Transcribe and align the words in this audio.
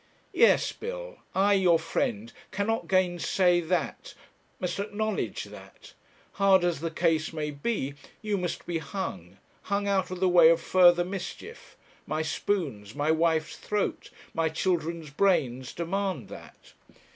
Yes, 0.33 0.71
Bill; 0.71 1.17
I, 1.35 1.53
your 1.53 1.77
friend, 1.77 2.33
cannot 2.49 2.87
gainsay 2.87 3.59
that, 3.61 4.15
must 4.59 4.79
acknowledge 4.79 5.43
that. 5.43 5.93
Hard 6.31 6.63
as 6.63 6.79
the 6.79 6.89
case 6.89 7.31
may 7.31 7.51
be, 7.51 7.93
you 8.23 8.35
must 8.39 8.65
be 8.65 8.79
hung; 8.79 9.37
hung 9.61 9.87
out 9.87 10.09
of 10.09 10.19
the 10.19 10.27
way 10.27 10.49
of 10.49 10.59
further 10.59 11.05
mischief; 11.05 11.77
my 12.07 12.23
spoons, 12.23 12.95
my 12.95 13.11
wife's 13.11 13.57
throat, 13.57 14.09
my 14.33 14.49
children's 14.49 15.11
brains, 15.11 15.71
demand 15.71 16.29
that. 16.29 16.73